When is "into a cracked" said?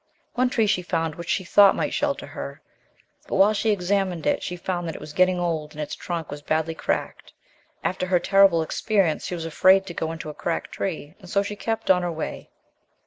10.11-10.71